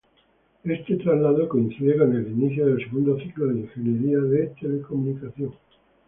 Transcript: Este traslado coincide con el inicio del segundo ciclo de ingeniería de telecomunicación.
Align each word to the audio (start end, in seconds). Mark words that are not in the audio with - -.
Este 0.63 0.95
traslado 0.95 1.47
coincide 1.47 1.95
con 1.95 2.15
el 2.15 2.27
inicio 2.31 2.65
del 2.65 2.83
segundo 2.83 3.19
ciclo 3.19 3.45
de 3.49 3.59
ingeniería 3.59 4.17
de 4.17 4.47
telecomunicación. 4.59 5.53